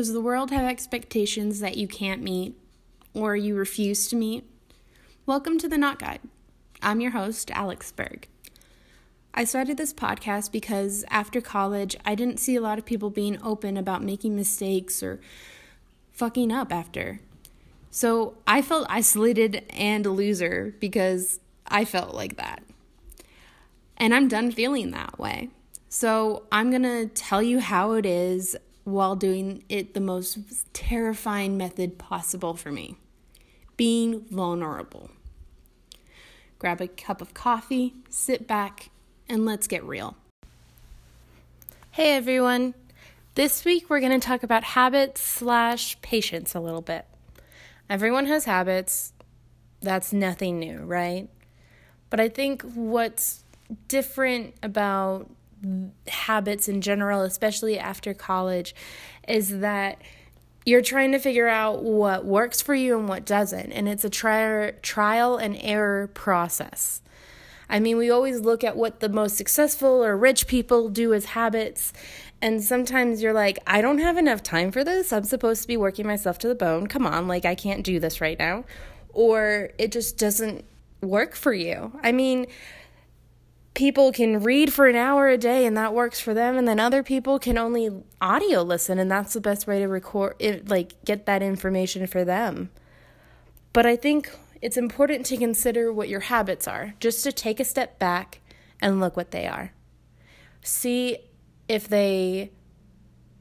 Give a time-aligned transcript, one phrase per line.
[0.00, 2.54] Does the world have expectations that you can't meet
[3.12, 4.44] or you refuse to meet?
[5.26, 6.22] Welcome to the Not Guide.
[6.80, 8.26] I'm your host, Alex Berg.
[9.34, 13.38] I started this podcast because after college, I didn't see a lot of people being
[13.42, 15.20] open about making mistakes or
[16.12, 17.20] fucking up after.
[17.90, 22.62] So I felt isolated and a loser because I felt like that.
[23.98, 25.50] And I'm done feeling that way.
[25.90, 30.38] So I'm going to tell you how it is while doing it the most
[30.72, 32.96] terrifying method possible for me
[33.76, 35.10] being vulnerable.
[36.58, 38.90] Grab a cup of coffee, sit back,
[39.26, 40.18] and let's get real.
[41.92, 42.74] Hey everyone!
[43.36, 47.06] This week we're going to talk about habits slash patience a little bit.
[47.88, 49.14] Everyone has habits,
[49.80, 51.28] that's nothing new, right?
[52.10, 53.44] But I think what's
[53.88, 55.30] different about
[56.08, 58.74] habits in general, especially after college,
[59.28, 60.00] is that
[60.66, 63.72] you're trying to figure out what works for you and what doesn't.
[63.72, 67.02] And it's a tri- trial and error process.
[67.68, 71.26] I mean, we always look at what the most successful or rich people do as
[71.26, 71.92] habits.
[72.42, 75.12] And sometimes you're like, I don't have enough time for this.
[75.12, 76.88] I'm supposed to be working myself to the bone.
[76.88, 78.64] Come on, like, I can't do this right now.
[79.12, 80.64] Or it just doesn't
[81.00, 81.92] work for you.
[82.02, 82.46] I mean,
[83.80, 86.78] people can read for an hour a day and that works for them and then
[86.78, 87.88] other people can only
[88.20, 92.22] audio listen and that's the best way to record it like get that information for
[92.22, 92.68] them.
[93.72, 96.92] But i think it's important to consider what your habits are.
[97.00, 98.40] Just to take a step back
[98.82, 99.72] and look what they are.
[100.62, 101.16] See
[101.66, 102.50] if they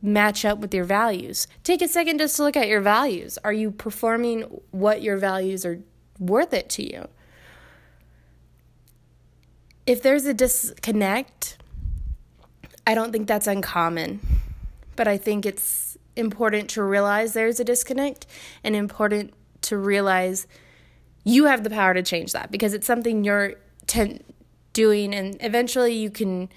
[0.01, 1.47] match up with your values.
[1.65, 3.37] Take a second just to look at your values.
[3.43, 5.81] Are you performing what your values are
[6.17, 7.09] worth it to you
[9.89, 11.58] if there's a disconnect,
[12.86, 14.20] I don't think that's uncommon,
[14.95, 18.27] but I think it's important to realize there's a disconnect
[18.64, 19.33] and important
[19.64, 20.45] to realize
[21.23, 23.55] you have the power to change that because it's something you're
[23.88, 24.22] ten-
[24.73, 26.50] doing and eventually you can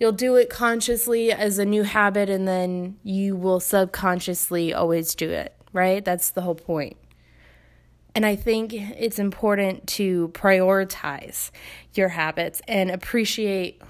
[0.00, 5.28] you'll do it consciously as a new habit and then you will subconsciously always do
[5.28, 6.02] it, right?
[6.02, 6.96] That's the whole point.
[8.14, 11.50] And I think it's important to prioritize
[11.94, 13.82] your habits and appreciate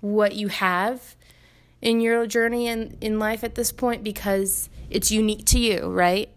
[0.00, 1.16] what you have
[1.82, 6.30] in your journey and in life at this point because it's unique to you, right?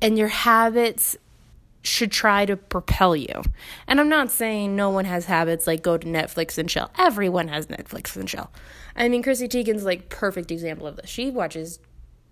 [0.00, 1.16] And your habits
[1.82, 3.42] should try to propel you.
[3.86, 6.90] And I'm not saying no one has habits like go to Netflix and chill.
[6.98, 8.50] Everyone has Netflix and chill.
[8.96, 11.08] I mean, Chrissy Teigen's like perfect example of this.
[11.08, 11.78] She watches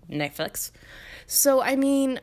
[0.09, 0.71] Netflix.
[1.27, 2.19] So, I mean,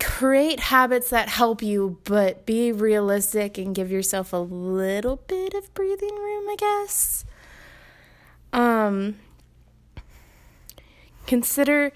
[0.00, 5.72] create habits that help you, but be realistic and give yourself a little bit of
[5.74, 7.24] breathing room, I guess.
[8.52, 9.16] Um,
[11.26, 11.92] consider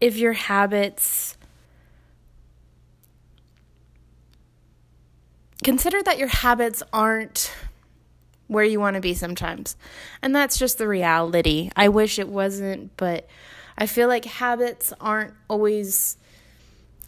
[0.00, 1.36] if your habits
[5.62, 7.52] consider that your habits aren't
[8.46, 9.76] where you want to be sometimes.
[10.22, 11.70] And that's just the reality.
[11.74, 13.26] I wish it wasn't, but
[13.76, 16.18] I feel like habits aren't always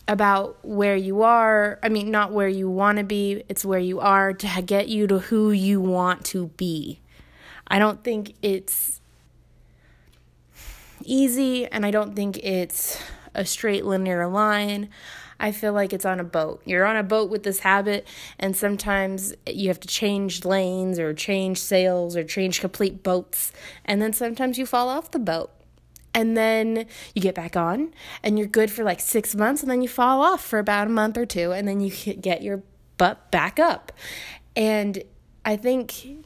[0.09, 1.79] about where you are.
[1.83, 5.07] I mean, not where you want to be, it's where you are to get you
[5.07, 7.01] to who you want to be.
[7.67, 9.01] I don't think it's
[11.03, 12.99] easy and I don't think it's
[13.35, 14.89] a straight linear line.
[15.39, 16.63] I feel like it's on a boat.
[16.65, 18.07] You're on a boat with this habit,
[18.39, 23.53] and sometimes you have to change lanes or change sails or change complete boats,
[23.85, 25.51] and then sometimes you fall off the boat
[26.17, 29.83] and then you get back on and you're good for like six months and then
[29.83, 32.63] you fall off for about a month or two and then you get your
[32.97, 33.93] butt back up.
[34.57, 35.05] And
[35.45, 36.25] i think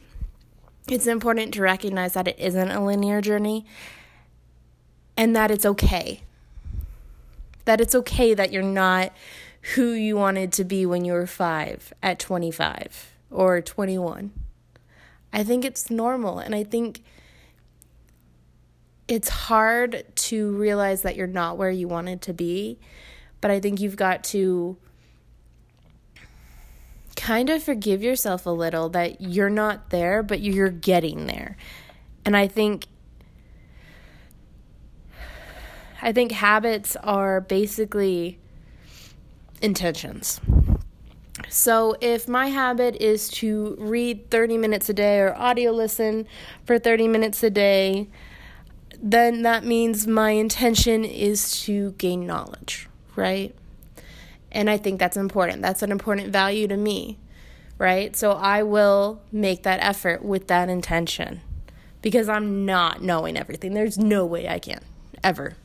[0.87, 3.65] it's important to recognize that it isn't a linear journey
[5.17, 6.21] and that it's okay.
[7.65, 9.11] That it's okay that you're not
[9.75, 14.31] who you wanted to be when you were five at 25 or 21
[15.31, 17.03] i think it's normal and i think
[19.11, 22.79] it's hard to realize that you're not where you wanted to be,
[23.41, 24.77] but I think you've got to
[27.17, 31.57] kind of forgive yourself a little that you're not there, but you're getting there.
[32.23, 32.85] And I think
[36.01, 38.39] I think habits are basically
[39.61, 40.39] intentions.
[41.49, 46.27] So, if my habit is to read 30 minutes a day or audio listen
[46.65, 48.07] for 30 minutes a day,
[49.01, 53.55] then that means my intention is to gain knowledge, right?
[54.51, 55.61] And I think that's important.
[55.61, 57.17] That's an important value to me,
[57.77, 58.15] right?
[58.15, 61.41] So I will make that effort with that intention
[62.01, 63.73] because I'm not knowing everything.
[63.73, 64.81] There's no way I can,
[65.23, 65.55] ever.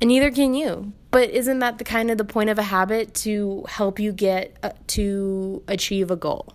[0.00, 0.92] And neither can you.
[1.10, 4.56] But isn't that the kind of the point of a habit to help you get
[4.62, 6.52] uh, to achieve a goal?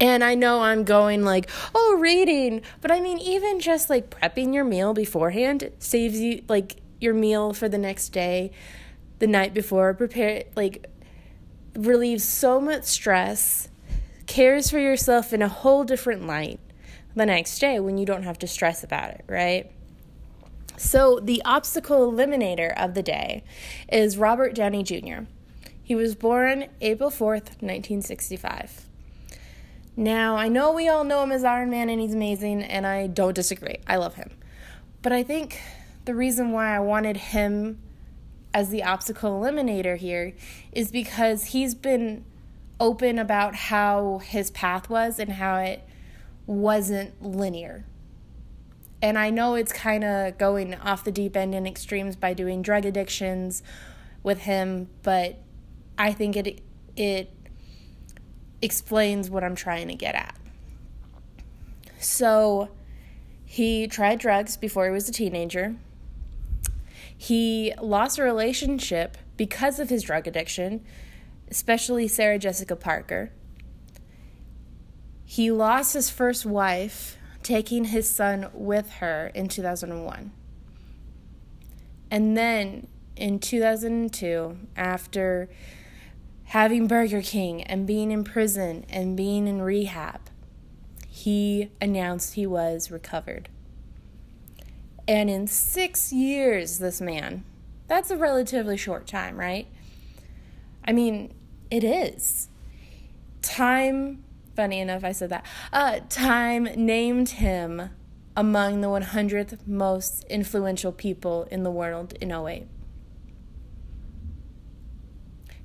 [0.00, 4.54] And I know I'm going like, oh, reading, but I mean, even just like prepping
[4.54, 8.52] your meal beforehand saves you like your meal for the next day,
[9.18, 10.86] the night before, prepare like
[11.74, 13.68] relieves so much stress,
[14.26, 16.60] cares for yourself in a whole different light
[17.14, 19.70] the next day when you don't have to stress about it, right?
[20.76, 23.42] So, the obstacle eliminator of the day
[23.90, 25.24] is Robert Downey Jr.
[25.82, 28.88] He was born April 4th, 1965.
[29.98, 33.08] Now, I know we all know him as Iron Man and he's amazing, and I
[33.08, 33.78] don't disagree.
[33.84, 34.30] I love him.
[35.02, 35.60] But I think
[36.04, 37.80] the reason why I wanted him
[38.54, 40.34] as the obstacle eliminator here
[40.70, 42.24] is because he's been
[42.78, 45.82] open about how his path was and how it
[46.46, 47.84] wasn't linear.
[49.02, 52.62] And I know it's kind of going off the deep end in extremes by doing
[52.62, 53.64] drug addictions
[54.22, 55.40] with him, but
[55.98, 56.60] I think it
[56.94, 57.32] it
[58.60, 60.36] explains what I'm trying to get at.
[61.98, 62.68] So,
[63.44, 65.76] he tried drugs before he was a teenager.
[67.16, 70.84] He lost a relationship because of his drug addiction,
[71.50, 73.32] especially Sarah Jessica Parker.
[75.24, 80.30] He lost his first wife, taking his son with her in 2001.
[82.10, 85.48] And then in 2002, after
[86.48, 90.20] having Burger King and being in prison and being in rehab,
[91.06, 93.48] he announced he was recovered.
[95.06, 97.44] And in six years, this man,
[97.86, 99.66] that's a relatively short time, right?
[100.84, 101.34] I mean,
[101.70, 102.48] it is.
[103.42, 104.24] Time,
[104.56, 105.44] funny enough, I said that.
[105.70, 107.90] Uh, Time named him
[108.34, 112.68] among the 100th most influential people in the world in 08.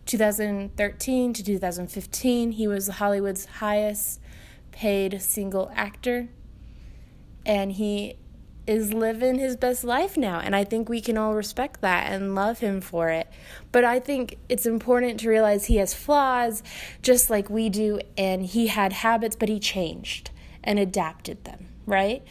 [0.05, 4.19] 2013 to 2015, he was Hollywood's highest
[4.71, 6.29] paid single actor.
[7.45, 8.17] And he
[8.65, 10.39] is living his best life now.
[10.39, 13.27] And I think we can all respect that and love him for it.
[13.71, 16.63] But I think it's important to realize he has flaws
[17.01, 17.99] just like we do.
[18.17, 20.31] And he had habits, but he changed
[20.63, 22.23] and adapted them, right?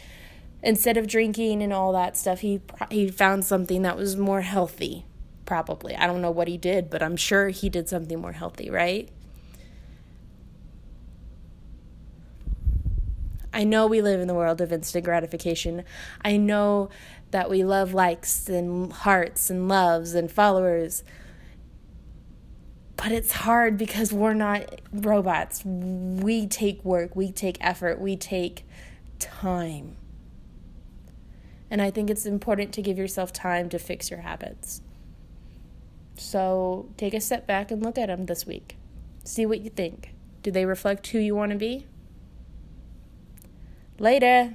[0.63, 2.61] Instead of drinking and all that stuff, he,
[2.91, 5.05] he found something that was more healthy
[5.53, 5.95] probably.
[5.95, 9.11] I don't know what he did, but I'm sure he did something more healthy, right?
[13.53, 15.85] I know we live in the world of instant gratification.
[16.25, 16.89] I know
[17.33, 21.05] that we love likes and hearts and loves and followers.
[22.97, 25.67] But it's hard because we're not robots.
[25.67, 28.65] We take work, we take effort, we take
[29.19, 29.97] time.
[31.71, 34.81] And I think it's important to give yourself time to fix your habits.
[36.17, 38.77] So take a step back and look at them this week.
[39.25, 40.15] See what you think.
[40.43, 41.87] Do they reflect who you want to be?
[43.99, 44.53] Later.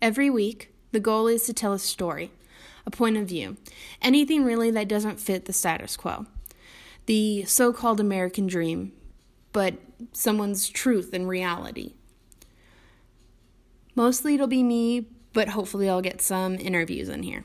[0.00, 2.30] Every week, the goal is to tell a story,
[2.86, 3.56] a point of view,
[4.00, 6.26] anything really that doesn't fit the status quo,
[7.06, 8.92] the so called American dream,
[9.52, 9.74] but
[10.12, 11.94] someone's truth and reality.
[13.94, 15.08] Mostly it'll be me
[15.38, 17.44] but hopefully I'll get some interviews in here.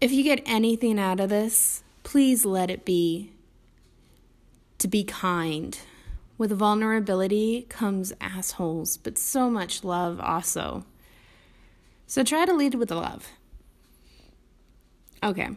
[0.00, 3.30] If you get anything out of this, please let it be
[4.78, 5.78] to be kind.
[6.38, 10.84] With vulnerability comes assholes, but so much love also.
[12.08, 13.28] So try to lead with the love.
[15.22, 15.50] Okay,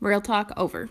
[0.00, 0.88] real talk over.